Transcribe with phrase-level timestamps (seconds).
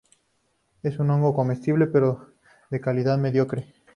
[0.81, 2.33] Es un hongo comestible, pero
[2.71, 3.75] de calidad mediocre.